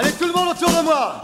[0.00, 1.20] Allez, tout le monde autour de moi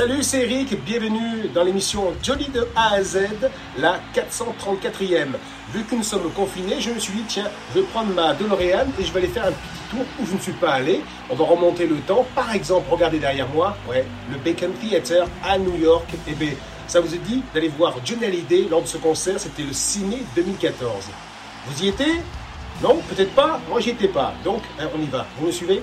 [0.00, 3.18] Salut, c'est Eric, bienvenue dans l'émission Jolly de A à Z,
[3.76, 5.34] la 434e.
[5.74, 8.86] Vu que nous sommes confinés, je me suis dit, tiens, je vais prendre ma DeLorean
[8.98, 11.02] et je vais aller faire un petit tour où je ne suis pas allé.
[11.28, 12.26] On va remonter le temps.
[12.34, 16.08] Par exemple, regardez derrière moi, ouais, le Bacon Theater à New York.
[16.26, 16.52] Eh bien,
[16.86, 20.04] ça vous a dit d'aller voir Johnny Hallyday lors de ce concert, c'était le 6
[20.04, 21.10] mai 2014.
[21.66, 22.22] Vous y étiez?
[22.82, 24.32] Non, peut-être pas Moi, j'y étais pas.
[24.44, 25.26] Donc, hein, on y va.
[25.38, 25.82] Vous me suivez?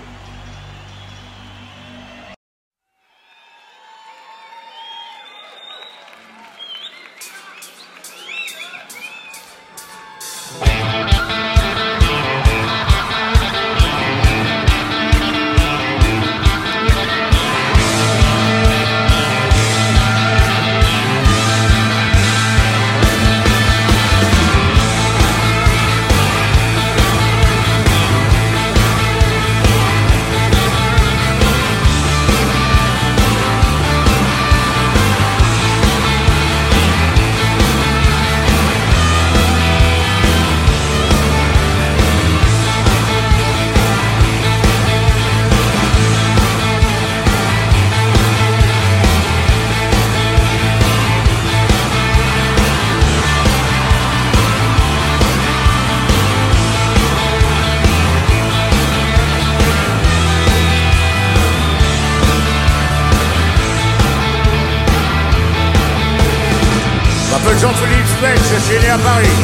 [68.68, 69.40] Je suis né à Paris.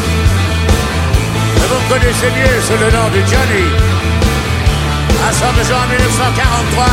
[1.55, 3.71] Vous me connaissez mieux sous le nom de Johnny.
[5.25, 6.85] À Saint-Jean en 1943,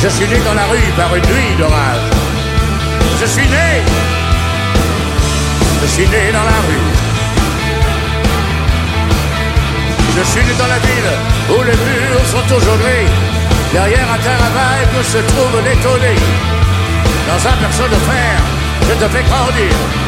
[0.00, 2.06] je suis né dans la rue par une nuit d'orage.
[3.20, 3.82] Je suis né,
[5.82, 6.86] je suis né dans la rue.
[10.16, 11.12] Je suis né dans la ville
[11.50, 13.02] où les murs sont aujourd'hui.
[13.72, 16.14] Derrière un terrain où se trouve l'étonné.
[17.26, 18.34] Dans un berceau de fer,
[18.88, 20.03] je te fais grandir.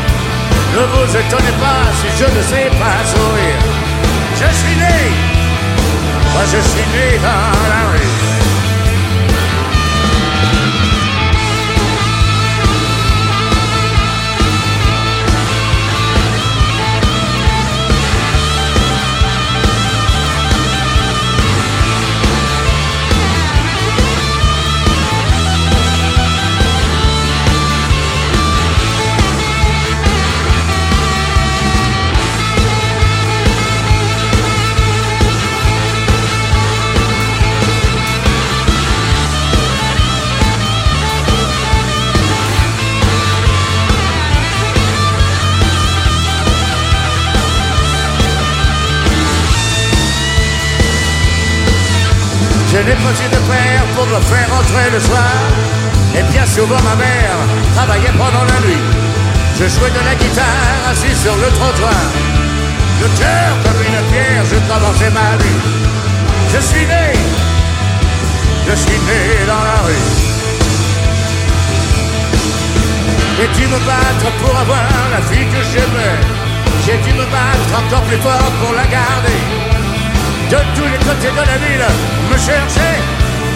[0.74, 3.60] Ne vous étonnez pas si je ne sais pas sourire.
[4.34, 4.98] Je suis né,
[6.32, 8.35] moi je suis né dans la rue.
[52.76, 55.32] Je n'ai pas eu de père pour me faire entrer le soir.
[56.14, 57.38] Et bien souvent ma mère
[57.74, 58.84] travaillait pendant la nuit.
[59.58, 62.04] Je jouais de la guitare assis sur le trottoir.
[63.00, 65.60] Le cœur comme une pierre, je commençais ma vie.
[66.52, 67.16] Je suis né,
[68.68, 70.06] je suis né dans la rue.
[73.38, 76.20] J'ai dû me battre pour avoir la fille que j'aimais.
[76.84, 79.65] J'ai dû me battre encore plus fort pour la garder.
[80.50, 81.86] De tous les côtés de la ville,
[82.30, 82.94] me chercher.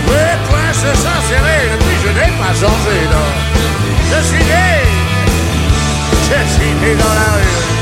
[0.07, 3.31] Mes poings se sont serrés, depuis je n'ai pas changé, non.
[4.11, 4.83] Je suis né,
[6.25, 7.80] je suis né dans la rue.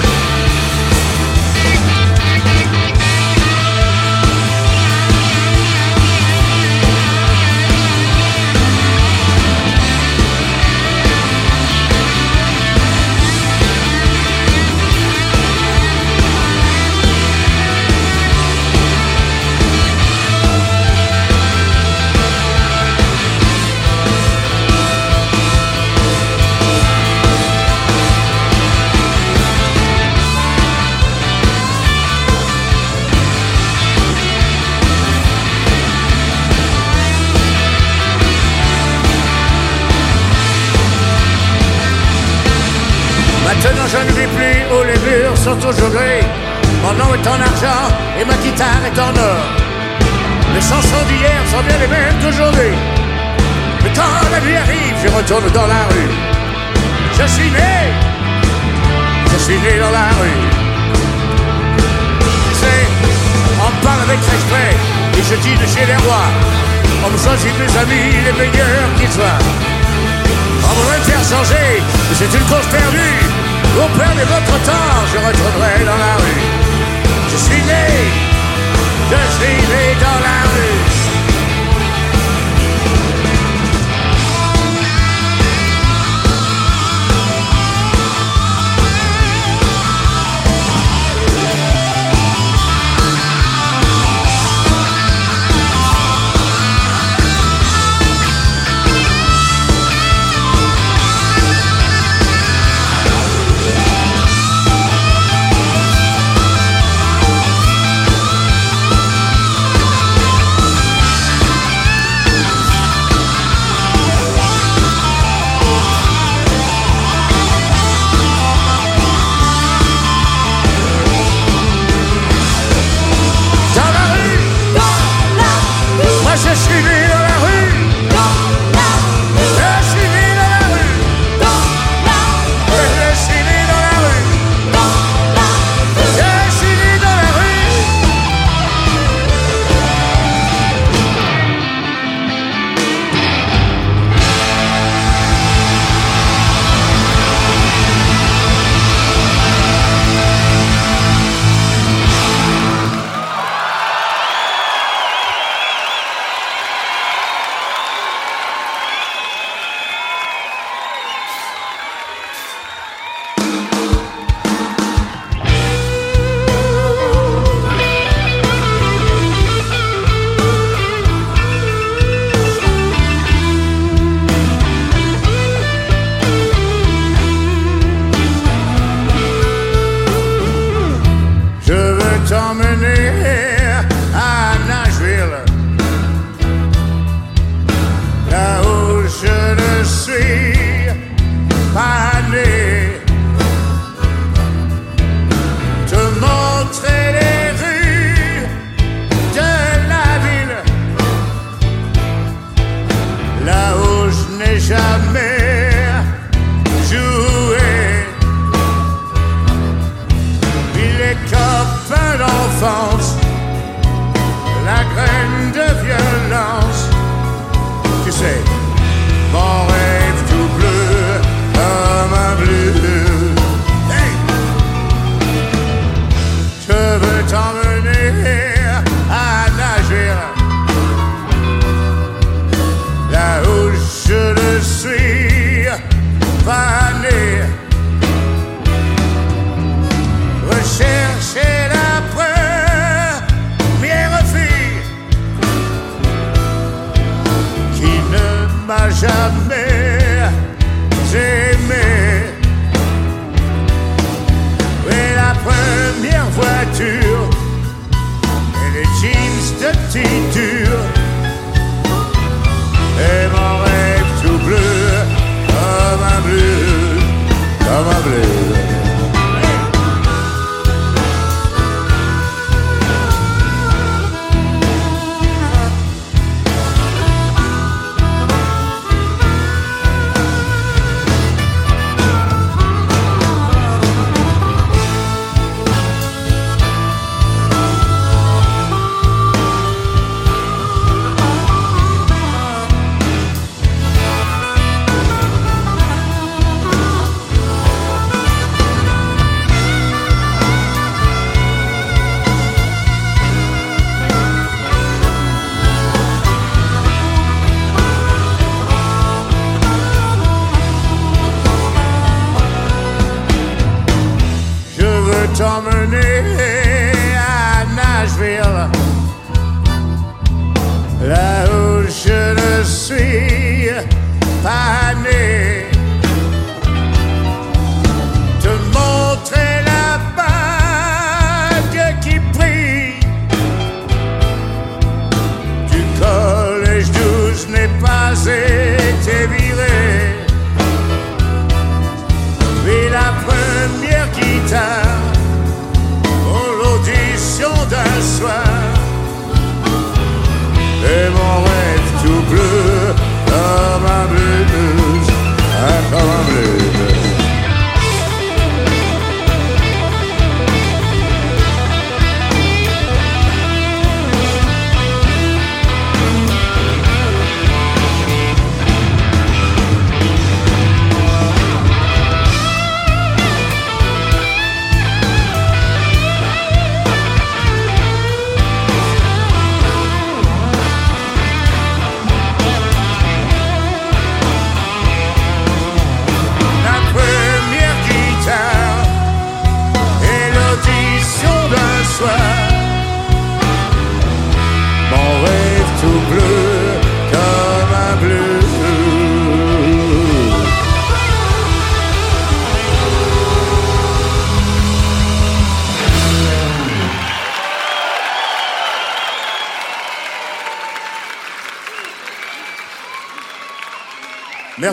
[43.58, 46.25] Maintenant je ne vis plus où les murs sont toujours gris.
[46.81, 47.84] Mon nom est en argent
[48.19, 49.44] et ma guitare est en or.
[50.55, 52.72] Les chansons d'hier sont bien les mêmes qu'aujourd'hui.
[53.82, 56.10] Mais quand la nuit arrive, je retourne dans la rue.
[57.19, 57.75] Je suis né,
[59.32, 60.40] je suis né dans la rue.
[62.61, 62.87] Sais,
[63.66, 64.75] on parle avec respect
[65.19, 66.31] et je dis de chez les rois.
[67.04, 69.43] On me choisit mes amis les meilleurs qu'ils soient.
[70.62, 73.48] On voudrait faire changer, mais c'est une course perdue.
[73.75, 76.43] Vous perdez votre temps, je retournerai dans la rue.
[77.31, 77.87] Je suis né,
[79.11, 80.98] je suis né dans la rue.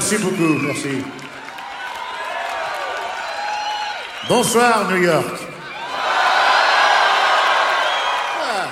[0.08, 1.04] Merci beaucoup, merci.
[4.30, 5.26] Bonsoir New York.
[8.40, 8.68] Ah.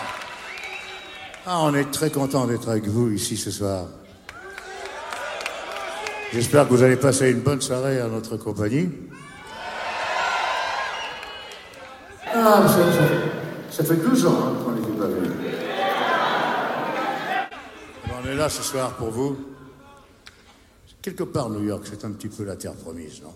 [1.48, 3.86] Ah, on est très content d'être avec vous ici ce soir.
[6.32, 8.92] J'espère que vous allez passer une bonne soirée à notre compagnie.
[12.32, 13.08] Ah, ça, ça-
[13.72, 15.06] ça fait 12 ans hein, qu'on n'était pas.
[18.24, 19.53] On est là ce soir pour vous.
[21.04, 23.34] Quelque part, New York, c'est un petit peu la terre promise, non?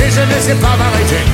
[0.00, 1.24] Sais, je ne sais pas m'arrêter.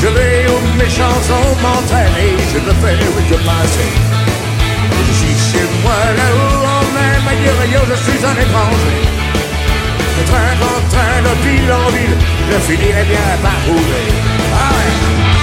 [0.00, 2.98] Je vais où mes chansons m'entraînent et je me fais
[3.30, 3.90] que passer.
[5.06, 8.98] Je suis chez moi là où on m'aime, ailleurs, ailleurs, je suis un étranger.
[10.16, 12.16] De train en train, de ville en ville,
[12.50, 14.04] je finirai bien par trouver.
[14.54, 15.41] Ah.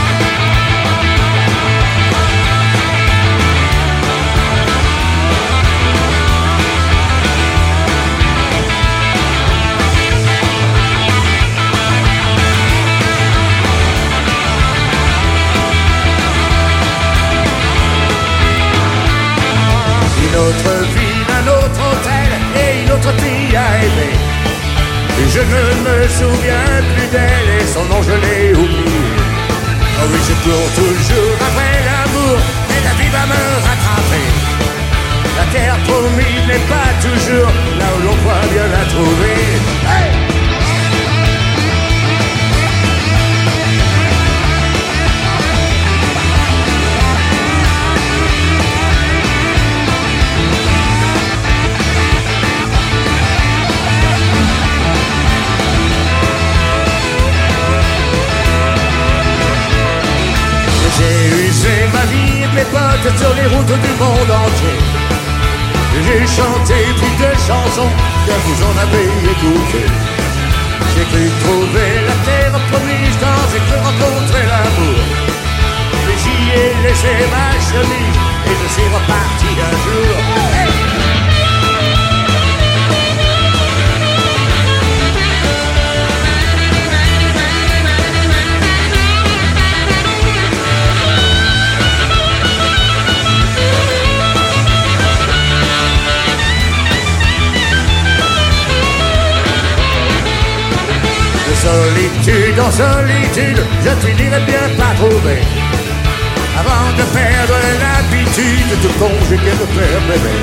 [20.48, 22.30] Autre ville, un autre hôtel
[22.62, 24.16] et une autre fille à aimer.
[25.20, 29.02] Et je ne me souviens plus d'elle et son nom je l'ai oublié.
[30.00, 32.38] Oh oui, je cours toujours après l'amour,
[32.70, 34.28] mais la vie va me rattraper.
[35.38, 40.29] La terre promise n'est pas toujours là où l'on croit bien la trouver.
[61.62, 64.80] J'ai ma vie et mes potes sur les routes du monde entier.
[66.06, 67.92] J'ai chanté plus de chansons
[68.26, 69.84] que vous en avez écouté.
[70.96, 75.04] J'ai cru trouver la terre promise quand j'ai cru rencontrer l'amour.
[76.06, 80.89] Mais j'y ai laissé ma chemise et je suis reparti un jour.
[101.70, 105.42] Solitude en solitude, je finirai bien par trouver.
[106.62, 110.36] Avant de perdre l'habitude de conjuguer le père bébé.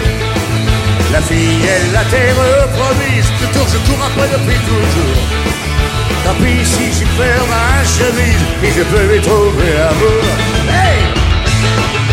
[1.13, 5.21] La fille est la terre promise, tourne, je cours après depuis toujours.
[6.25, 10.25] Tant pis si j'y perds ma chemise et je peux lui trouver amour.
[10.69, 12.06] Hey!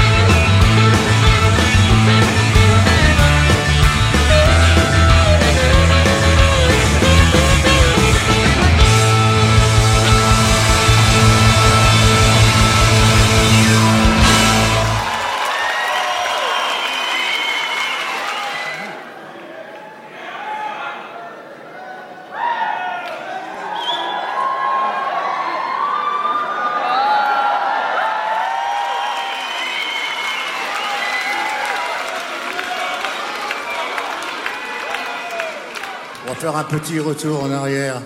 [36.80, 38.02] Petit retour en arrière.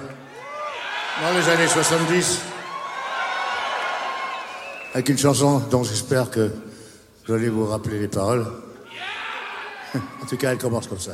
[1.21, 2.41] Dans les années 70.
[4.93, 6.51] Avec une chanson dont j'espère que
[7.25, 8.45] vous allez vous rappeler les paroles.
[9.95, 11.13] En tout cas, elle commence comme ça.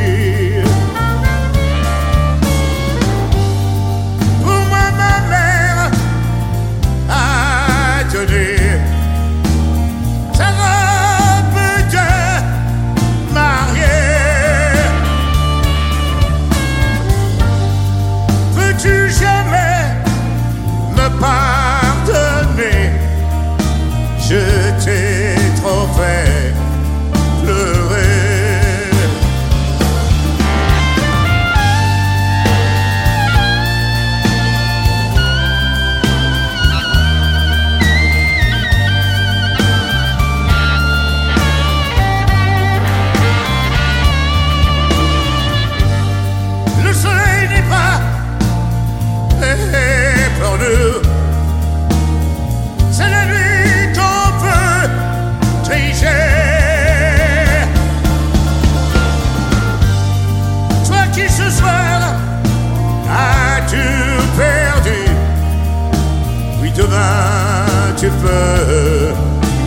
[66.91, 69.13] Demain tu peux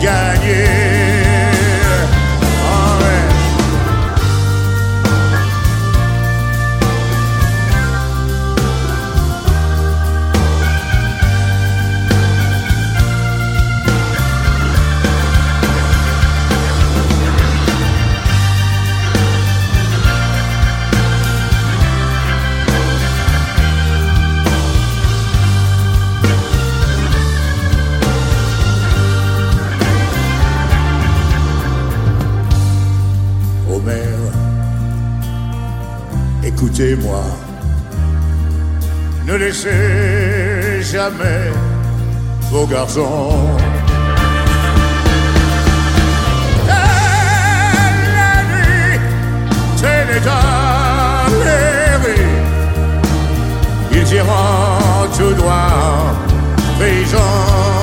[0.01, 0.84] gagner.
[36.77, 37.23] Écoutez-moi,
[39.25, 41.51] ne laissez jamais
[42.51, 43.47] vos garçons.
[49.77, 50.19] C'est les
[53.91, 56.13] ils iront tout droit
[56.79, 57.74] en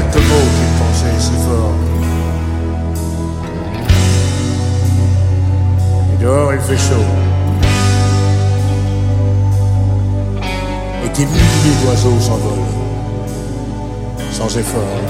[0.00, 1.74] quelques mots qu'il pensait si fort.
[6.12, 7.06] Et dehors, il fait chaud.
[11.04, 12.66] Et des milliers d'oiseaux s'envolent,
[14.32, 15.00] sans effort.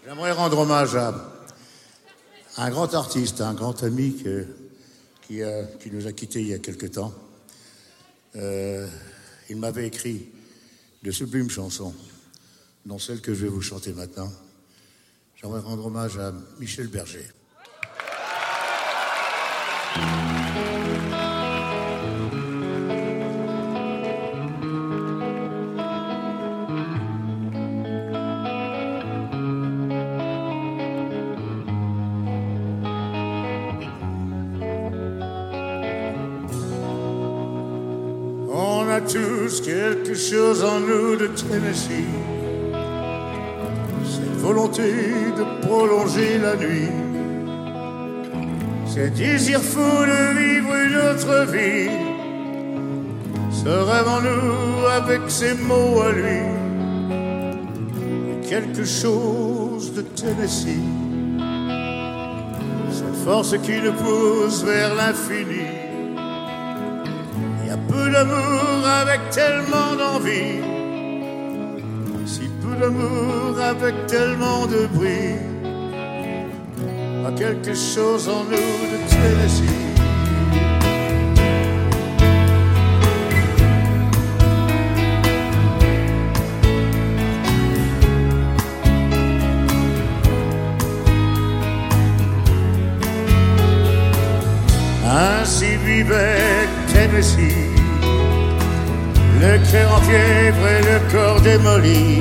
[0.06, 0.32] Mais
[2.58, 4.14] à un grand artiste, un grand ami
[5.26, 5.42] qui,
[5.92, 7.14] nous a quittés il y a quelque temps.
[8.36, 8.88] Euh,
[9.50, 10.28] il m'avait écrit
[11.02, 11.94] de sublimes chansons,
[12.86, 14.32] dont celle que je vais vous chanter maintenant.
[15.38, 17.39] J'aimerais rendre hommage à Michel Berger.
[44.06, 44.92] Cette volonté
[45.38, 46.92] de prolonger la nuit.
[48.86, 51.90] Ce désir fou de vivre une autre vie.
[53.52, 56.42] Ce rêve en nous avec ses mots à lui.
[58.48, 60.86] Quelque chose de Tennessee.
[62.92, 65.80] Cette force qui nous pousse vers l'infini
[67.90, 70.62] peu d'amour avec tellement d'envie,
[72.80, 75.36] d'amour avec tellement de bruit,
[77.28, 79.90] a quelque chose en nous de Tennessee.
[95.06, 97.70] Ainsi vivait Tennessee.
[99.42, 102.20] Le cœur en fièvre et le corps démoli,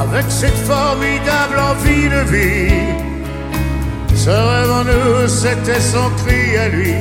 [0.00, 3.04] avec cette formidable envie de vie.
[4.14, 6.94] Ce rêve en nous, c'était son cri à lui.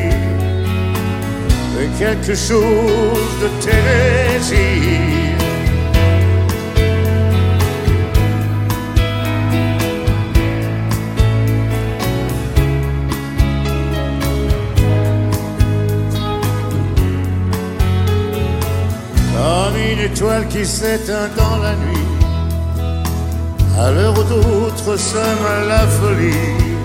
[1.81, 5.13] Et quelque chose de Tennessee.
[19.35, 22.22] Comme une étoile qui s'éteint dans la nuit
[23.79, 26.75] à l'heure où d'autres sèment la folie,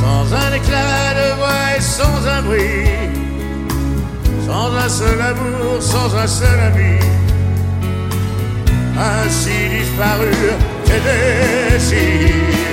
[0.00, 2.88] sans un éclat de voix et sans un bruit,
[4.46, 6.98] sans un seul amour, sans un seul ami.
[8.98, 12.71] Ainsi disparurent tes désirs.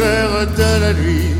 [0.00, 1.34] Heures de la nuit,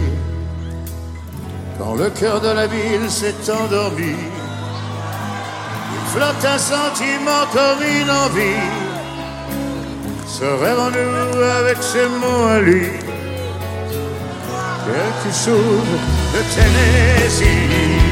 [1.79, 4.15] quand le cœur de la ville s'est endormi,
[5.95, 8.65] il flotte un sentiment comme une envie.
[10.27, 12.89] Se rêve en nous avec ses mots à lui,
[14.87, 15.93] quelque chose
[16.35, 18.12] de Tennessee.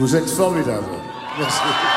[0.00, 0.86] Vous êtes formidable.
[1.38, 1.89] Merci.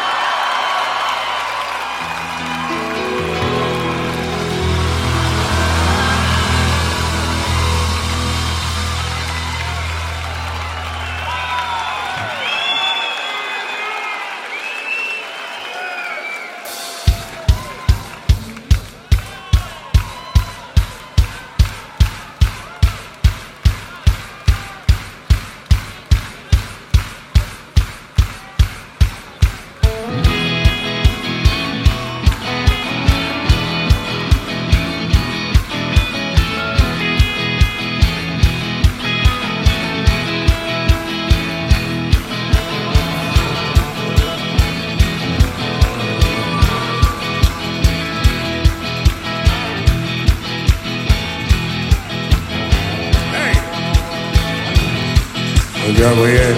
[55.91, 56.56] Gabriel,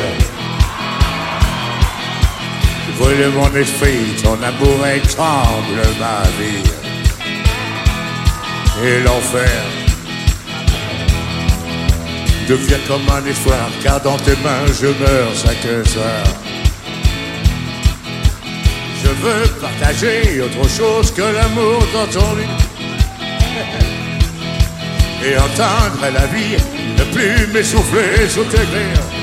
[3.00, 6.64] brûle mon esprit, ton amour étrangle ma vie.
[8.84, 9.64] Et l'enfer
[12.48, 16.24] devient comme un espoir, car dans tes mains je meurs chaque soir.
[19.04, 22.46] Je veux partager autre chose que l'amour dans ton lit.
[25.26, 26.58] Et entendre la vie
[26.98, 29.15] ne plus m'essouffler sous tes griffes.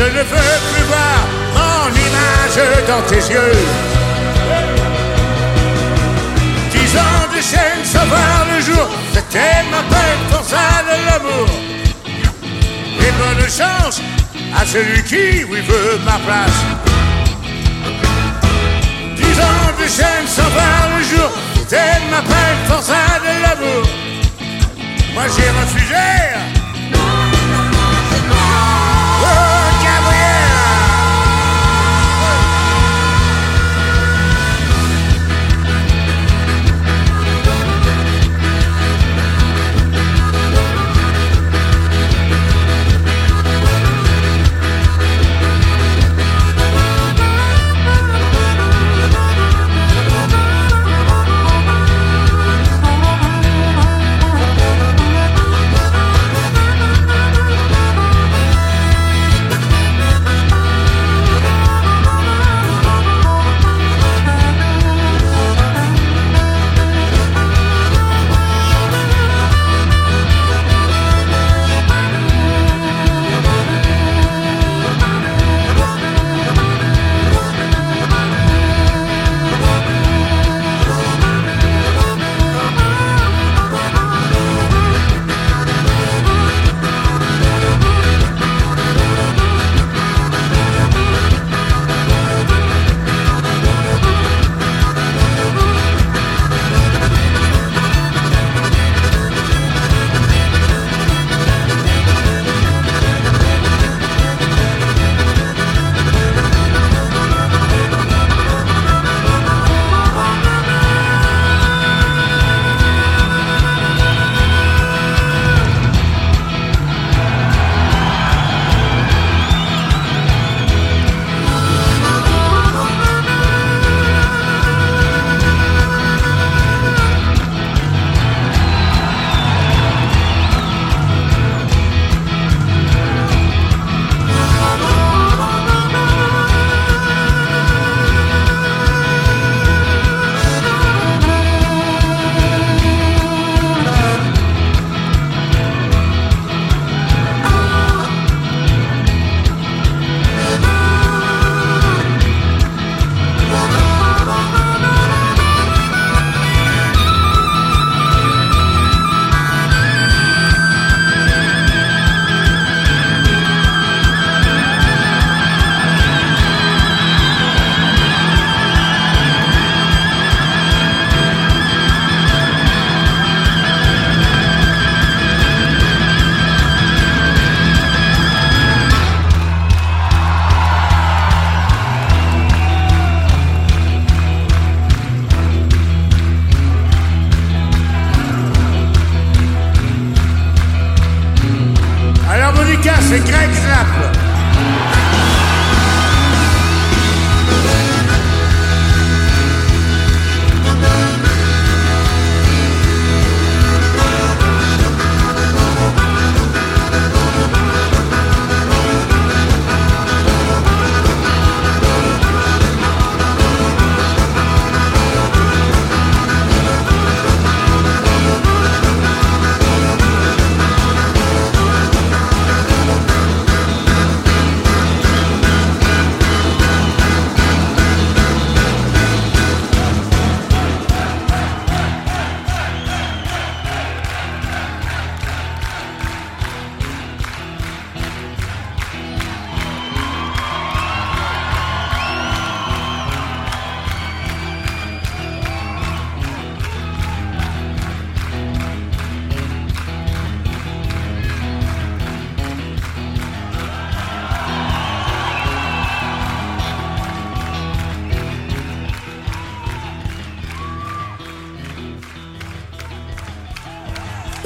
[0.00, 1.20] Je ne veux plus voir
[1.54, 3.58] mon image dans tes yeux.
[6.70, 11.48] Dix ans de chaîne sans voir le jour, c'était ma peine pour ça de l'amour.
[13.00, 14.00] Et bonne chance
[14.56, 16.60] à celui qui, oui, veut ma place.
[19.16, 21.30] Dix ans de chaîne sans voir le jour,
[21.70, 23.86] c'était ma peine pour ça de l'amour.
[25.14, 26.59] Moi j'ai refusé.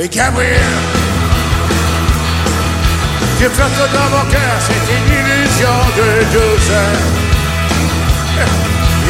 [0.05, 0.61] Et Gabriel.
[3.39, 6.97] Tu flottes dans mon cœur, c'est une illusion de douceur.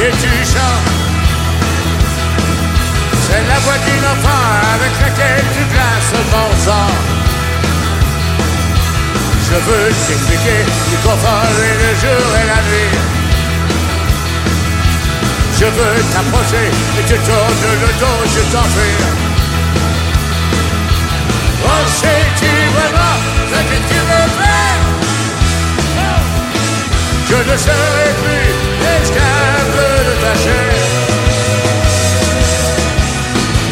[0.02, 0.90] Et tu chantes.
[3.26, 6.92] C'est la voix d'une enfant avec laquelle tu glaces mon sang.
[9.48, 12.94] Je veux t'expliquer du confort et le jour et la nuit.
[15.58, 16.66] Je veux t'approcher
[16.98, 19.24] et tu tournes le dos, je t'en prie.
[21.66, 23.16] Oh, sais-tu vraiment
[23.50, 24.80] ce que tu veux faire
[27.30, 28.50] Je ne serai plus
[28.94, 29.76] esclave
[30.08, 30.74] de ta chair.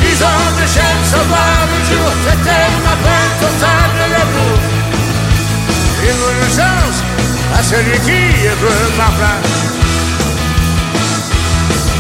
[0.03, 4.59] Dix ans de chaîne sauvage, le jour, c'était ma peine totale de l'amour.
[6.09, 6.99] Une renaissance
[7.59, 9.53] à celui qui veut ma place.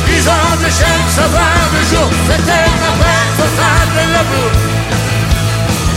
[0.06, 4.71] Dix ans de chaîne sauvage, le jour, c'était ma peine totale de l'amour.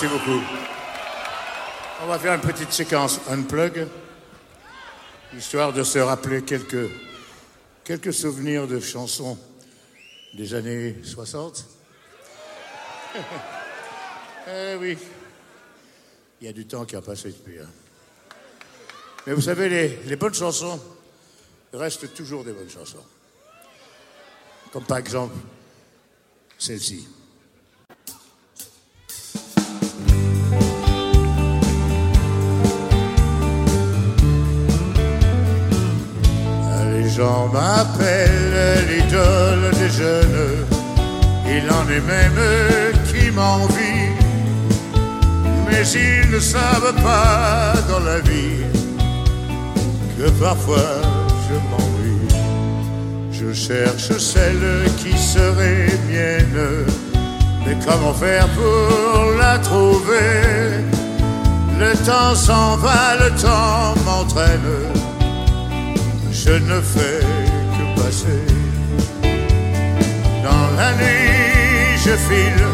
[0.00, 0.40] merci beaucoup.
[2.02, 3.88] On va faire une petite séquence unplug,
[5.36, 9.36] histoire de se rappeler quelques, souvenirs de chansons
[10.34, 11.64] des années 60.
[14.46, 14.96] eh oui,
[16.40, 17.58] il y a du temps qui a passé depuis.
[17.58, 17.68] hein.
[19.26, 20.80] Mais vous savez, les bonnes chansons
[21.72, 23.04] restent toujours des bonnes chansons.
[24.72, 25.34] Comme par exemple
[26.56, 27.17] celle-ci.
[37.18, 40.44] Gens m'appellent l'idole des jeunes.
[41.54, 42.42] Il en est même
[43.10, 44.14] qui m'envient.
[45.66, 48.62] Mais ils ne savent pas dans la vie
[50.16, 50.92] que parfois
[51.46, 52.28] je m'ennuie.
[53.32, 54.68] Je cherche celle
[55.00, 56.86] qui serait mienne.
[57.66, 60.84] Mais comment faire pour la trouver?
[61.80, 65.07] Le temps s'en va, le temps m'entraîne
[66.44, 67.20] je ne fais
[67.74, 68.44] que passer.
[70.46, 72.66] Dans la nuit, je file,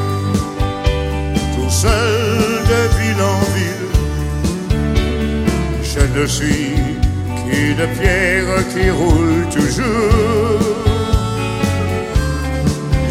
[1.54, 2.42] tout seul
[2.72, 3.90] de ville en ville.
[5.92, 6.74] Je ne suis
[7.38, 10.60] qu'une pierre qui roule toujours.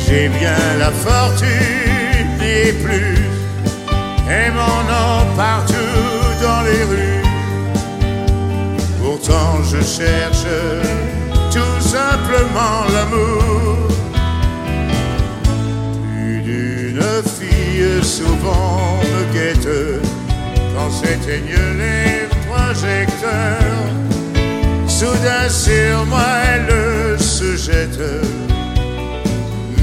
[0.05, 3.17] J'ai bien la fortune et plus,
[4.37, 5.35] et mon nom
[9.83, 10.47] cherche
[11.51, 13.87] tout simplement l'amour.
[16.01, 17.01] Plus d'une
[17.37, 19.69] fille souvent me guette
[20.75, 23.87] quand s'éteignent les projecteurs.
[24.87, 27.99] Soudain sur moi elle se jette,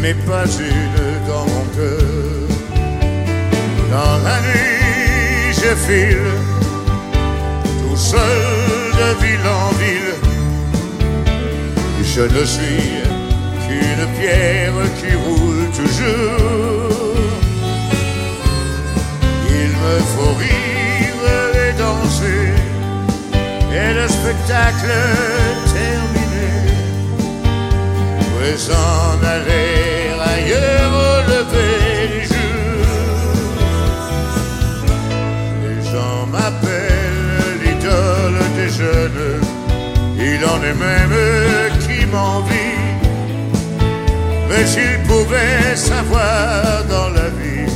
[0.00, 2.48] mais pas une dans mon cœur.
[3.90, 6.32] Dans la nuit je file
[7.82, 8.59] tout seul
[9.14, 10.14] ville en ville.
[12.02, 12.90] Je ne suis
[13.62, 17.00] qu'une pierre qui roule toujours.
[19.48, 21.22] Il me faut rire
[21.54, 22.52] et danser,
[23.72, 24.94] et le spectacle
[25.74, 26.50] terminé.
[28.38, 31.89] Puis en aller ailleurs au lever
[40.18, 41.16] Il en est même
[41.80, 42.80] qui m'envie.
[44.48, 47.70] Mais s'ils pouvaient savoir dans la vie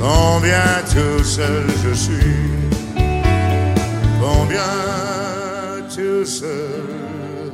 [0.00, 2.40] combien tout seul je suis,
[4.20, 4.60] combien
[5.94, 7.52] tout seul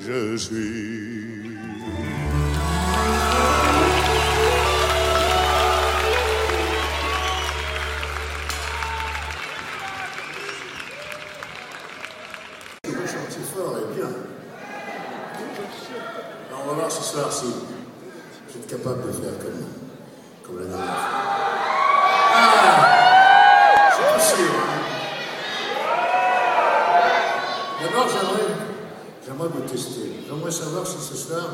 [0.00, 1.02] je suis.
[17.30, 19.64] Si vous êtes capable de faire comme,
[20.44, 20.96] comme la dernière fois.
[23.96, 24.50] C'est pas sûr.
[24.50, 24.78] hein.
[27.82, 28.48] D'abord, j'aimerais,
[29.26, 30.06] j'aimerais vous tester.
[30.28, 31.44] J'aimerais savoir si ce soir,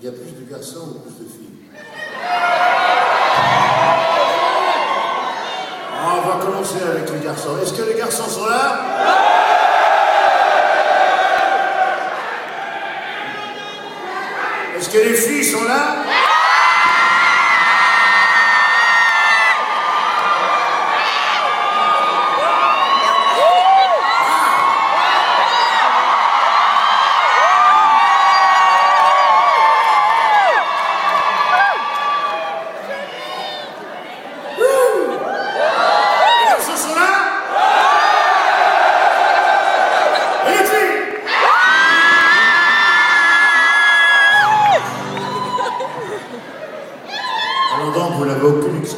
[0.00, 1.48] il y a plus de garçons ou plus de filles.
[6.04, 7.56] Ah, On va commencer avec les garçons.
[7.62, 9.31] Est-ce que les garçons sont là?
[14.82, 16.02] Est-ce que les filles sont là?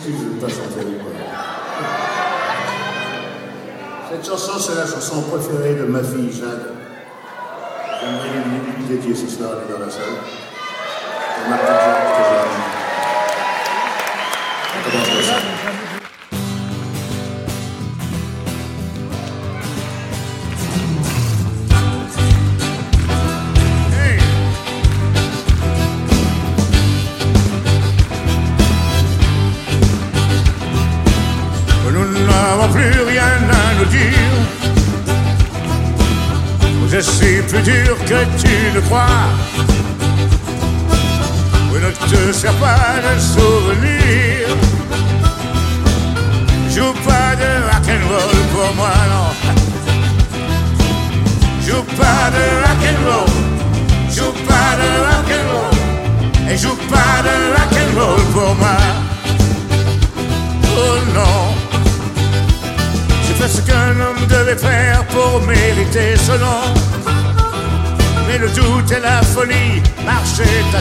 [0.06, 1.10] Excuse de ne pas chanter moi.
[4.10, 6.74] Cette chanson, c'est la chanson préférée de ma fille Jade.
[8.00, 8.28] J'aimerais
[8.78, 10.02] lui dédier ce soir, dans la salle.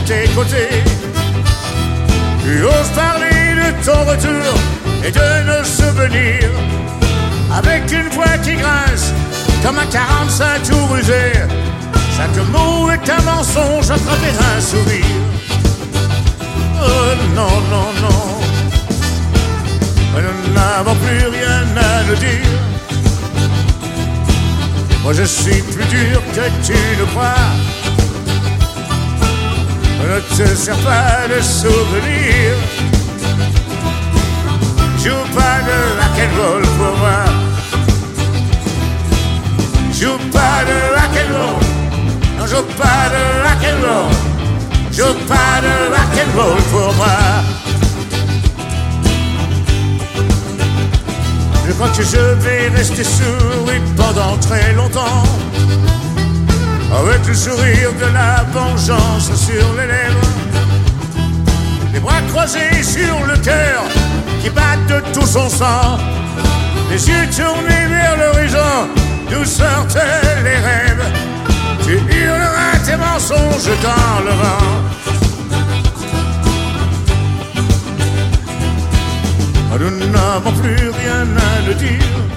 [0.06, 0.84] Tes côtés.
[2.44, 4.54] Tu oses parler de ton retour
[5.04, 6.52] et de nos souvenirs.
[7.54, 9.14] Avec une voix qui grince
[9.64, 11.32] comme un 45 tout rusé.
[12.18, 15.06] Chaque mot est un mensonge travers un sourire.
[16.82, 18.44] Oh non, non, non.
[20.16, 22.60] Nous n'avons plus rien à nous dire.
[25.04, 27.63] Moi je suis plus dur que tu ne crois.
[30.14, 32.54] Ne te sers pas de souvenir.
[35.04, 37.24] Joue pas de rock'n'roll pour moi.
[39.92, 41.64] Joue pas de rock'n'roll.
[42.38, 44.12] Non, joue pas de rock'n'roll.
[44.92, 47.18] Joue pas de rock'n'roll pour moi.
[51.66, 55.43] Je crois que je vais rester sourd pendant très longtemps.
[57.00, 60.28] Avec le sourire de la vengeance sur les lèvres.
[61.94, 63.84] Les bras croisés sur le cœur
[64.42, 65.98] qui bat de tout son sang.
[66.90, 68.88] Les yeux tournés vers l'horizon
[69.30, 69.98] d'où sortent
[70.44, 71.06] les rêves.
[71.84, 74.84] Tu hurleras tes mensonges dans le vent.
[79.80, 82.33] Nous n'avons plus rien à nous dire.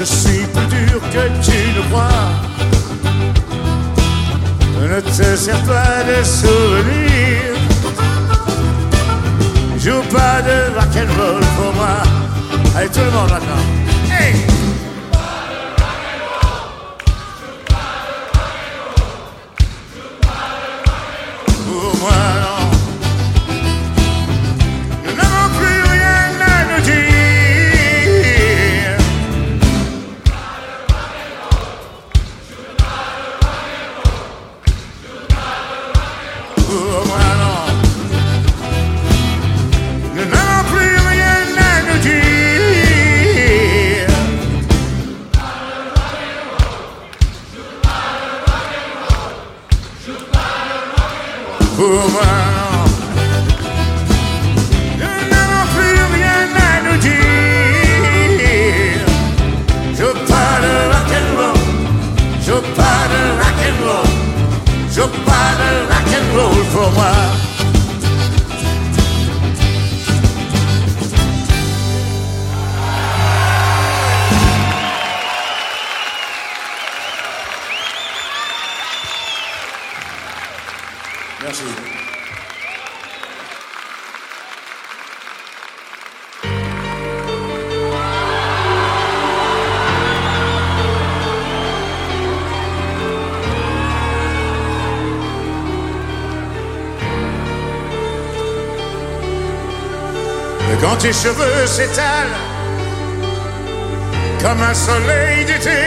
[0.00, 2.08] Je suis plus dur que tu ne crois.
[4.80, 7.54] Ne te sers pas de souvenirs.
[9.78, 11.98] Joue pas de rock'n'roll pour moi.
[12.74, 13.62] Allez, tout le monde maintenant.
[14.10, 14.50] Hey!
[101.10, 102.38] Tes cheveux s'étalent
[104.42, 105.80] comme un soleil d'été.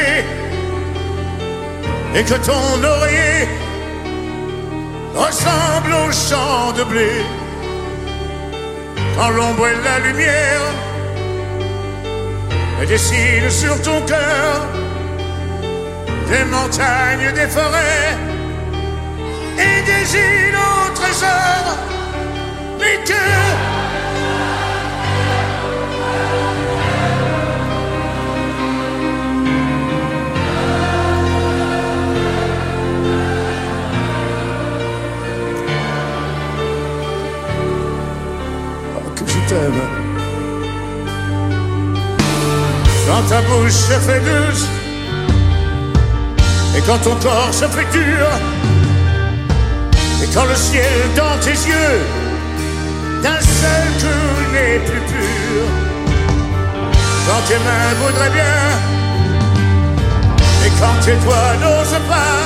[2.16, 3.48] Et que ton oreiller
[5.16, 7.12] ressemble au champ de blé.
[9.16, 10.66] Quand l'ombre et la lumière
[12.88, 14.54] dessinent sur ton cœur
[16.30, 18.18] des montagnes, des forêts
[19.68, 21.64] et des îles au trésor,
[22.80, 23.73] mais que
[43.08, 44.66] Quand ta bouche se fait douce
[46.76, 48.28] et quand ton corps se fait dur
[50.24, 52.00] et quand le ciel dans tes yeux
[53.22, 55.64] d'un seul coup n'est plus pur.
[57.26, 58.62] Quand tes mains voudraient bien
[60.66, 62.40] et quand tes doigts n'osent pas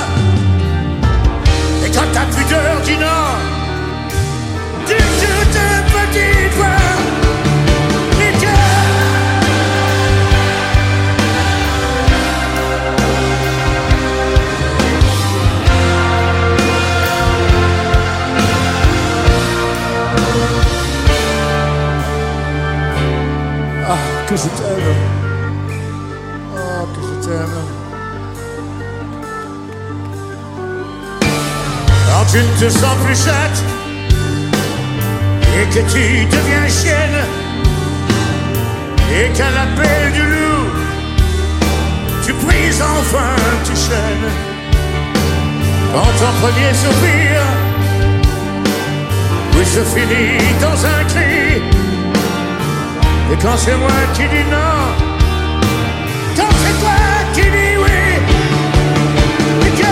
[1.84, 3.58] et quand ta pudeur dit non
[4.86, 5.58] tu toute
[5.94, 6.47] petite voix
[24.28, 24.94] que je t'aime.
[26.54, 27.58] Ah, que je t'aime.
[32.06, 33.62] Quand tu ne te sens plus chatte
[35.56, 37.20] et que tu deviens chienne
[39.14, 40.66] et qu'à l'appel du loup,
[42.24, 44.30] tu brises enfin tes chaînes.
[45.92, 47.40] Quand ton premier soupir,
[49.54, 51.27] oui, se finit dans un cri.
[53.30, 54.80] Et quand c'est moi qui dis non,
[56.36, 57.00] quand c'est toi
[57.34, 58.00] qui dis oui,
[59.66, 59.86] et que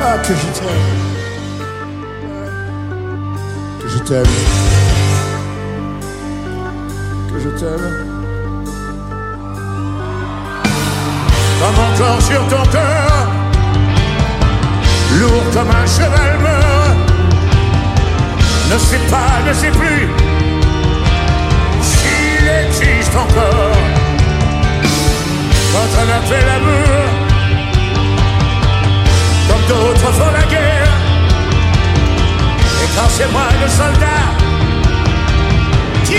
[0.00, 0.98] Ah, que je t'aime.
[3.80, 4.57] Que je t'aime.
[7.60, 7.72] Comme
[11.74, 13.26] mon corps sur ton cœur,
[15.18, 16.96] lourd comme un cheval meurt.
[18.70, 20.08] Ne sais pas, ne sais plus
[21.82, 23.76] s'il existe encore.
[25.72, 27.06] Quand on a fait l'amour,
[29.48, 30.94] comme d'autres font la guerre.
[32.84, 34.26] Et quand c'est moi le soldat
[36.04, 36.18] qui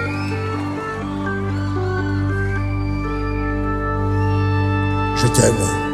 [5.41, 5.90] Que je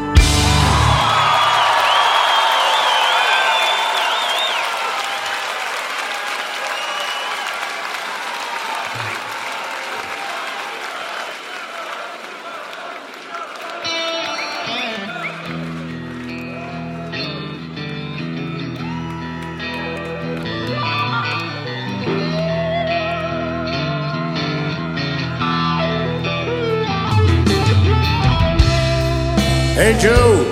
[29.99, 30.45] Joe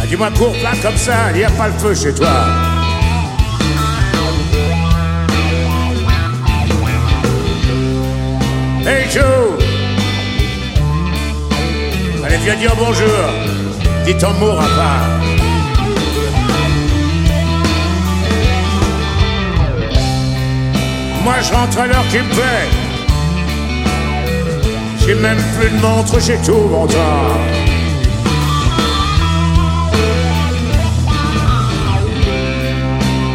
[0.00, 2.28] Ah, Dis-moi cours plat comme ça, il n'y a pas le feu chez toi.
[8.86, 9.58] Hey Joe
[12.24, 13.08] Allez, viens dire bonjour.
[14.04, 15.18] Dis ton mot, pas.
[21.24, 22.87] Moi, je rentre à l'heure qui me plaît.
[25.08, 26.94] J'ai même plus de montre, j'ai tout mon temps.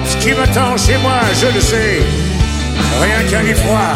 [0.06, 2.00] Ce qui m'attend chez moi, je le sais.
[3.02, 3.96] Rien qu'un lit froid,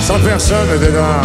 [0.00, 1.22] sans personne dedans.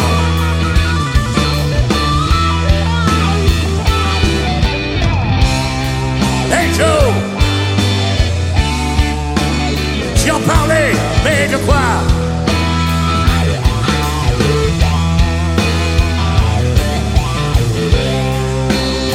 [6.52, 7.14] Hey Joe
[10.18, 10.92] J'y en parlais,
[11.24, 12.18] mais de quoi?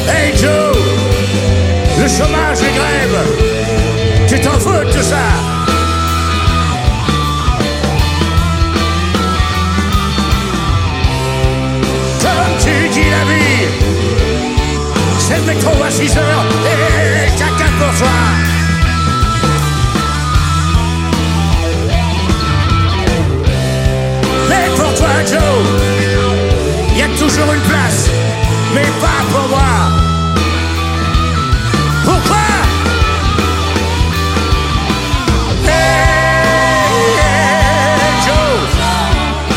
[0.07, 0.76] Hey Joe,
[1.98, 3.20] le chômage, les grèves,
[4.28, 5.16] tu t'en fous de tout ça.
[12.20, 13.66] Comme tu dis la vie,
[15.18, 18.16] c'est le métro à 6 heures et caca pour toi.
[24.48, 28.11] Mais pour toi Joe, y a toujours une place
[28.75, 29.72] mais pas pour moi.
[32.05, 32.47] Pourquoi?
[35.64, 35.72] Hey,
[38.25, 38.59] Joe,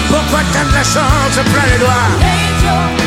[0.10, 3.07] pourquoi t'as de la chance plein les doigts?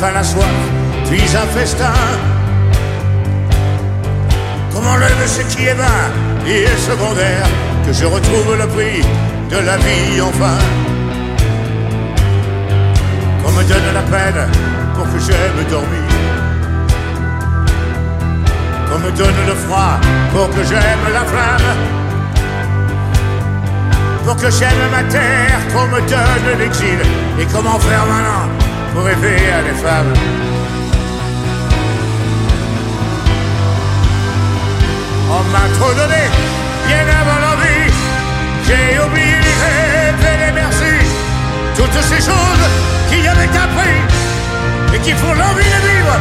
[0.00, 0.46] Donne la soif,
[1.10, 1.92] puis un festin.
[4.72, 6.08] Comme enlève ce qui est vain
[6.46, 7.46] et est secondaire,
[7.86, 9.02] que je retrouve le prix
[9.50, 10.56] de la vie enfin.
[13.44, 14.48] Qu'on me donne la peine
[14.94, 16.10] pour que j'aime dormir.
[18.88, 20.00] Qu'on me donne le froid
[20.32, 21.76] pour que j'aime la flamme.
[24.24, 27.00] Pour que j'aime ma terre, qu'on me donne l'exil.
[27.38, 28.49] Et comment faire maintenant
[28.92, 30.14] pour rêver à des femmes
[35.32, 36.22] On m'a trop donné,
[36.88, 37.86] bien avant l'envie.
[38.66, 40.94] J'ai oublié les rêves et les merci.
[41.76, 42.66] Toutes ces choses
[43.08, 43.98] qui avaient appris
[44.94, 46.16] et qui font l'envie de vivre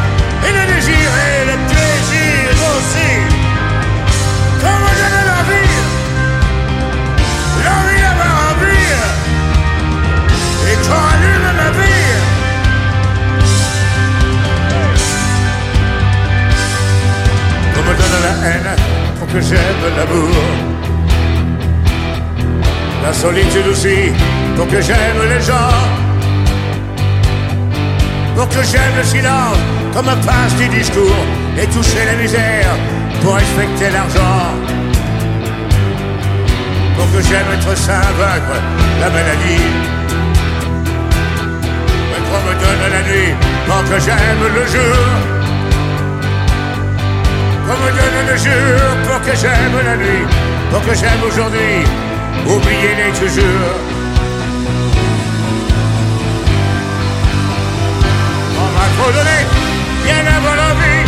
[0.47, 3.29] et le désir et le plaisir aussi.
[18.25, 18.75] La haine
[19.17, 20.35] pour que j'aime l'amour.
[23.03, 24.11] La solitude aussi
[24.55, 25.79] pour que j'aime les gens.
[28.35, 29.57] Pour que j'aime le silence
[29.93, 31.25] comme un passe du discours
[31.57, 32.75] et toucher la misère
[33.21, 34.53] pour respecter l'argent.
[36.95, 38.59] Pour que j'aime être sain, vaincre
[39.01, 39.67] la maladie.
[42.15, 43.33] Et qu'on me donne la nuit
[43.65, 45.38] pour que j'aime le jour.
[47.69, 50.25] Qu'on me donne le jour pour que j'aime la nuit,
[50.71, 51.85] pour que j'aime aujourd'hui,
[52.47, 53.77] oubliez-les toujours.
[58.57, 59.39] On m'a trop donné,
[60.03, 61.05] bien avant la vie,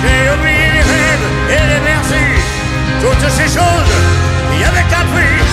[0.00, 2.24] j'ai oublié les rêves et les merci.
[3.02, 3.94] Toutes ces choses
[4.48, 5.44] qui avaient qu'un prix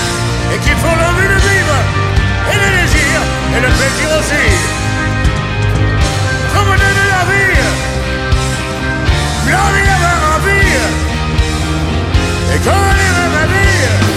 [0.56, 1.78] et qui font l'envie de vivre
[2.50, 3.16] et le désir
[3.58, 4.46] et le plaisir aussi.
[6.60, 7.58] Me donne la vie,
[9.50, 10.78] l'envie d'avoir envie
[12.54, 14.09] et qu'on live ma vie.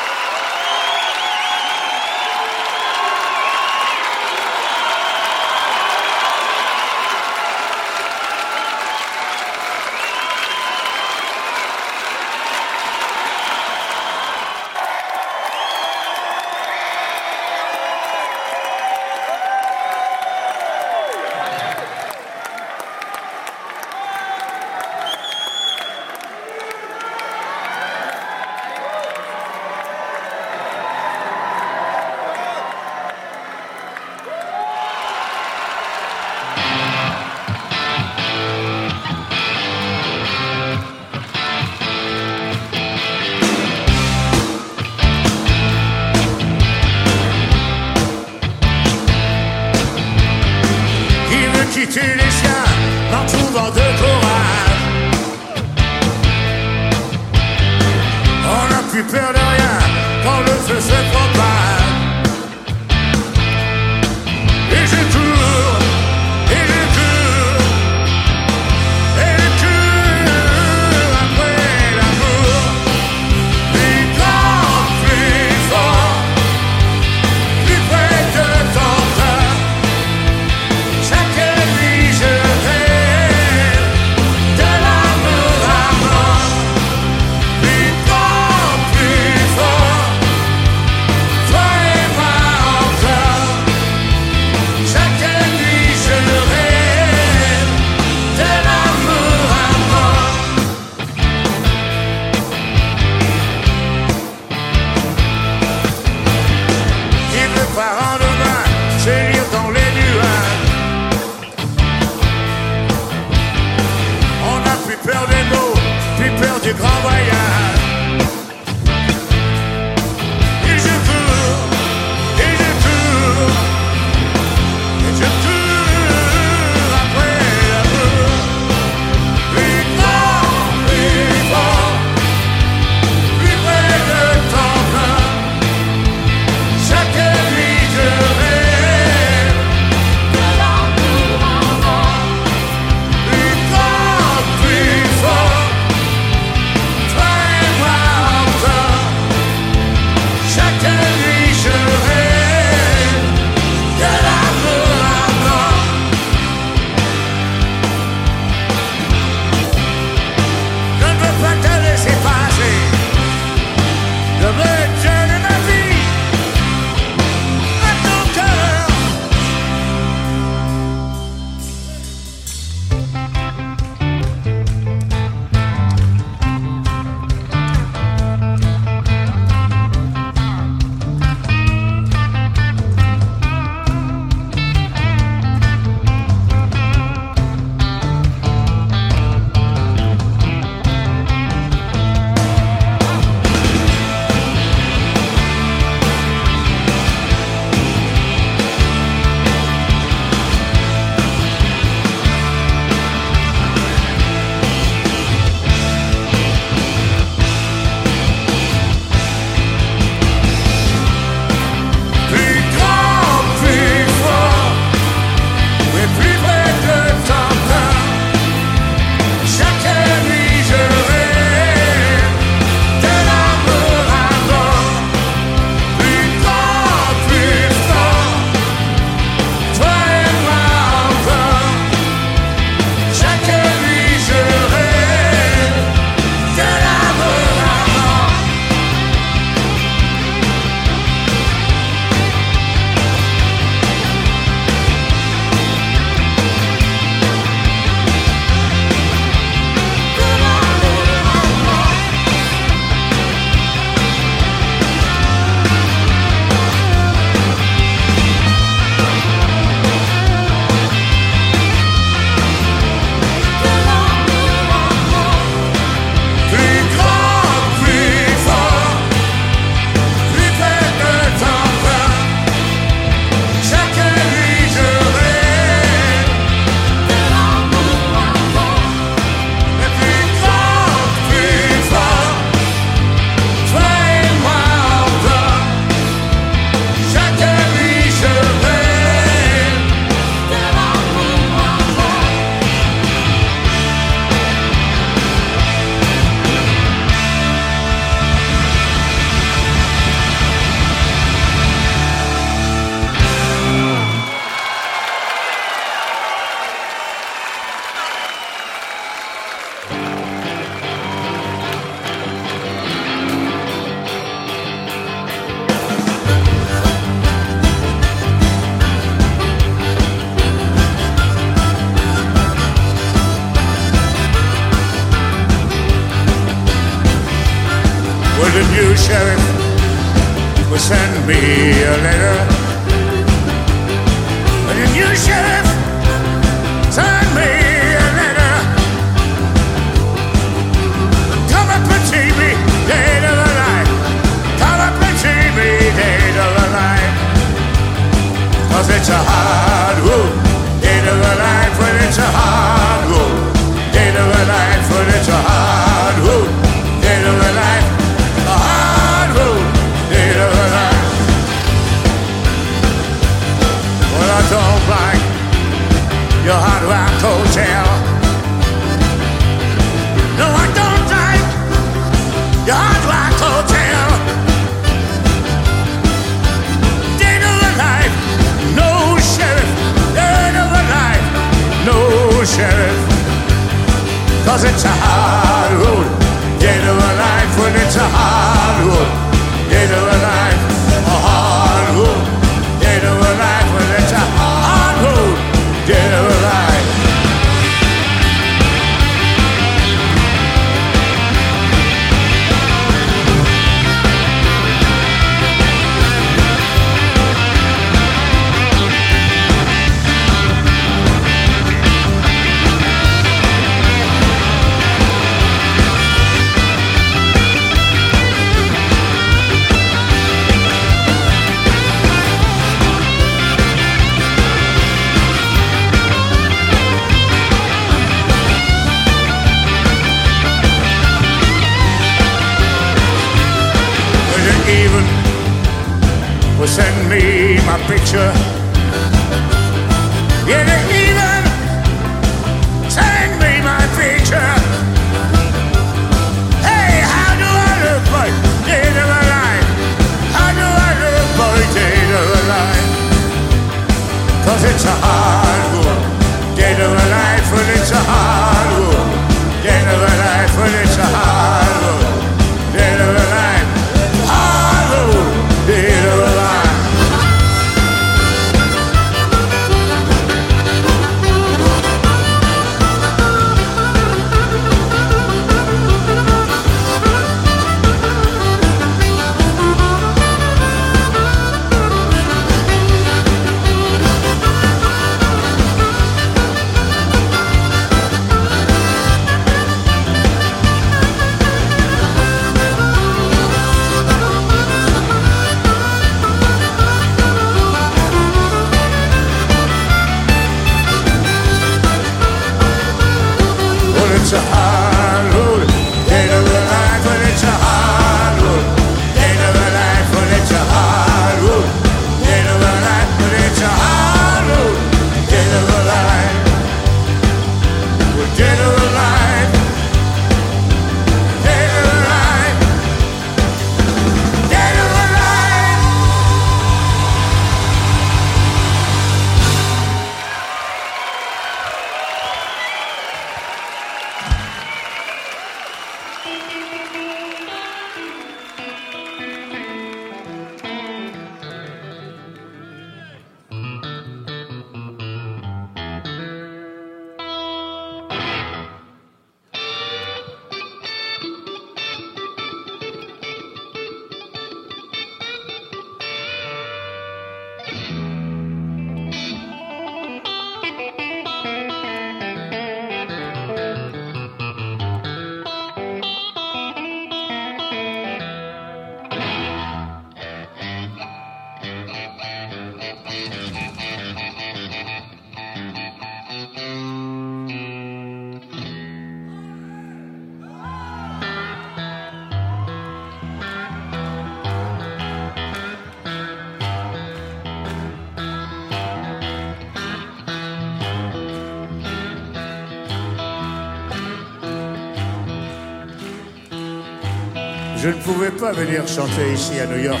[597.84, 600.00] Je ne pouvais pas venir chanter ici à New York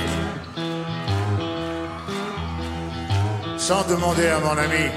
[3.58, 4.88] sans demander à mon ami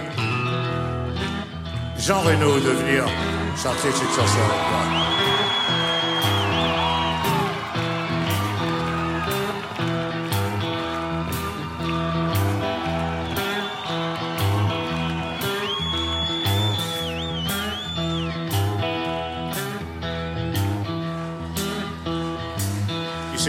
[1.97, 3.03] Jean Reno de venir
[3.61, 5.26] chanter cette chanson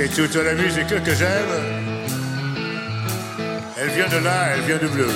[0.01, 1.55] C'est toute la musique que j'aime.
[3.77, 5.09] Elle vient de là, elle vient du bleu.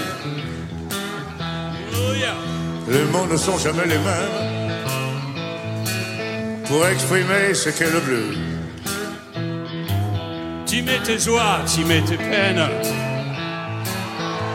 [2.89, 4.73] Les mots ne sont jamais les mêmes
[6.67, 8.25] pour exprimer ce qu'est le bleu.
[10.67, 12.69] Tu mets tes joies, tu mets tes peines.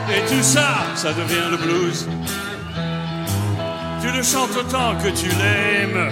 [0.10, 2.06] Et tout ça, ça devient le blues.
[4.02, 6.12] Tu le chantes autant que tu l'aimes.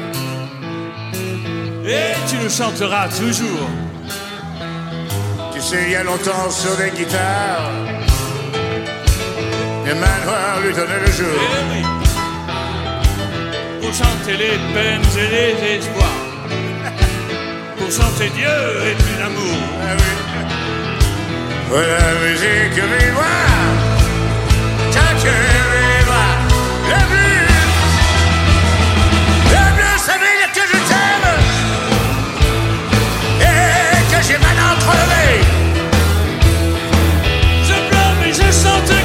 [1.85, 3.84] Et tu le chanteras toujours.
[5.65, 7.71] Sais, il y a longtemps sur des guitares,
[9.83, 11.25] les mains noires lui donnaient le jour.
[11.41, 11.81] Eh oui.
[13.81, 16.21] Pour chanter les peines et les espoirs.
[17.79, 18.57] Pour chanter Dieu
[18.89, 19.57] et puis l'amour.
[19.81, 20.11] Ah oui.
[21.69, 23.73] Voilà la musique vivoire,
[24.93, 26.41] quand tu vivoire,
[26.91, 27.41] le bleu.
[29.49, 31.29] Le bleu, ça veut dire que je t'aime
[33.41, 35.44] et que j'ai mal entrelevé.
[38.65, 39.04] Celtics.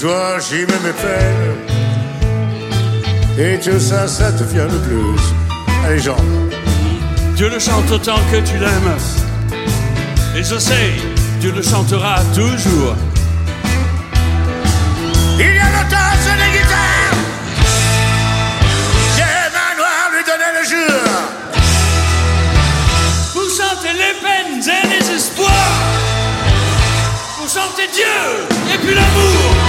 [0.00, 1.56] Joies, j'y mets mes peines.
[3.38, 5.34] Et tout ça, ça devient le blues.
[5.84, 6.16] Allez, Jean.
[7.34, 8.96] Dieu le chante autant que tu l'aimes.
[10.36, 10.92] Et je sais,
[11.40, 12.94] Dieu le chantera toujours.
[15.38, 17.18] Il y a longtemps, sur les guitares,
[19.16, 21.00] j'ai main noire lui donner le jour.
[23.34, 25.82] Vous chantez les peines et les espoirs.
[27.40, 29.67] Vous chantez Dieu et puis l'amour.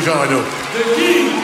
[0.00, 1.37] Merci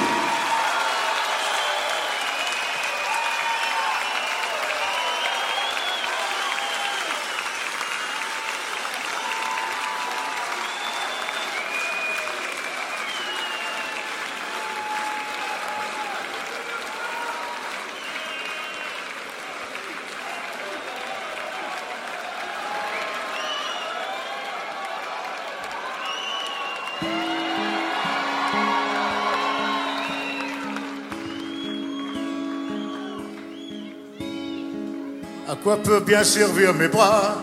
[35.64, 37.40] quoi peut bien servir mes bras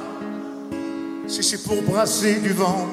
[1.26, 2.88] si c'est pour brasser du vent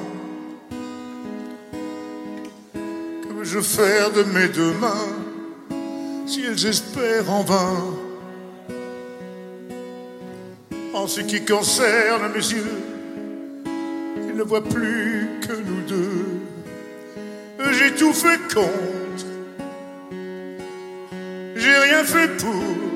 [0.71, 5.07] Que veux-je faire de mes deux mains
[6.25, 7.77] si elles espèrent en vain
[10.95, 12.81] En ce qui concerne mes yeux,
[14.17, 16.25] ils ne voient plus que nous deux.
[17.71, 19.25] J'ai tout fait contre,
[21.55, 22.88] j'ai rien fait pour.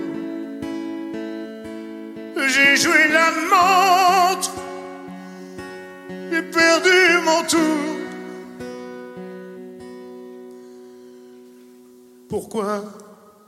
[12.54, 12.84] Pourquoi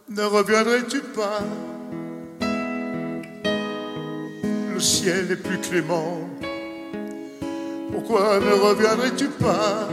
[0.09, 1.41] ne reviendrais-tu pas?
[4.73, 6.27] Le ciel est plus clément.
[7.91, 9.87] Pourquoi ne reviendrais-tu pas?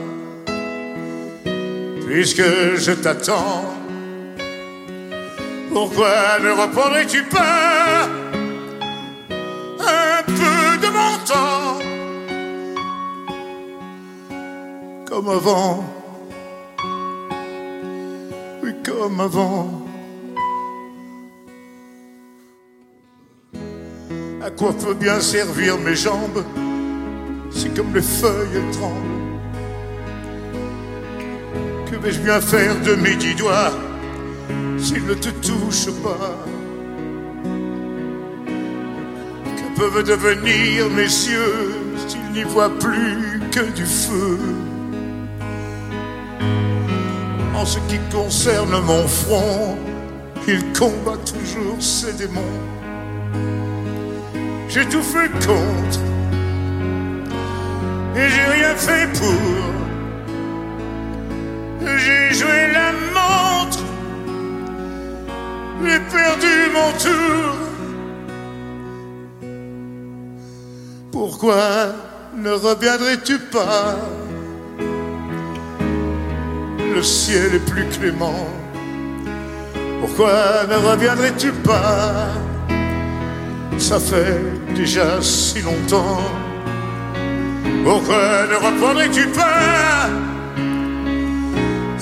[2.06, 3.66] Puisque je t'attends,
[5.70, 8.08] pourquoi ne reprendrais-tu pas
[9.78, 11.80] un peu de mon temps?
[15.06, 15.84] Comme avant,
[19.20, 19.82] avant.
[24.42, 26.44] À quoi peut bien servir mes jambes
[27.50, 29.20] si comme les feuilles tremblent?
[31.90, 33.72] Que vais-je bien faire de mes dix doigts
[34.78, 36.36] s'ils ne te touchent pas?
[39.56, 41.74] Que peuvent devenir mes yeux
[42.08, 44.38] s'ils n'y voient plus que du feu?
[47.62, 49.78] En ce qui concerne mon front,
[50.48, 52.58] il combat toujours ses démons.
[54.68, 56.00] J'ai tout fait contre
[58.16, 59.62] et j'ai rien fait pour.
[61.98, 63.84] J'ai joué la montre,
[65.84, 67.54] j'ai perdu mon tour.
[71.12, 71.94] Pourquoi
[72.36, 73.98] ne reviendrais-tu pas?
[76.94, 78.46] Le ciel est plus clément.
[80.00, 82.28] Pourquoi ne reviendrais-tu pas?
[83.78, 84.40] Ça fait
[84.74, 86.20] déjà si longtemps.
[87.84, 90.08] Pourquoi ne reprendrais-tu pas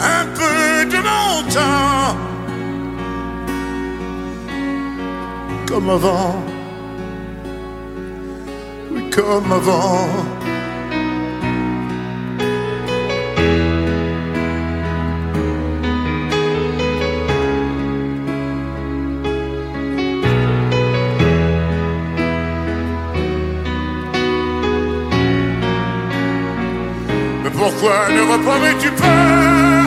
[0.01, 2.17] un peu de mon temps?
[5.67, 6.43] Comme avant
[9.11, 10.09] comme avant.
[27.61, 29.85] Pourquoi ne reprendrais-tu pas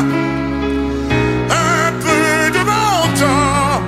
[1.49, 3.81] un peu de mon temps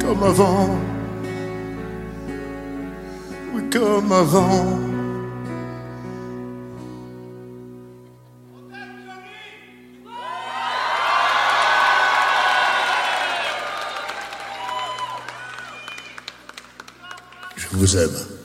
[0.00, 0.70] comme avant?
[3.52, 4.78] Oui, comme avant.
[17.56, 18.35] Je vous aime.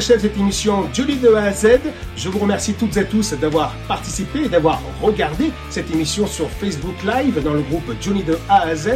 [0.00, 1.80] S'achève cette émission Jolie de A à Z.
[2.16, 6.94] Je vous remercie toutes et tous d'avoir participé et d'avoir regardé cette émission sur Facebook
[7.02, 8.90] Live dans le groupe Johnny de A à Z.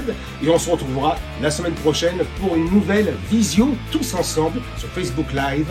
[0.44, 5.26] Et on se retrouvera la semaine prochaine pour une nouvelle visio tous ensemble sur Facebook
[5.32, 5.66] Live.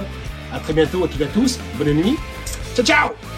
[0.53, 1.59] À très bientôt à toutes et à tous.
[1.77, 2.17] Bonne nuit.
[2.75, 3.30] Ciao ciao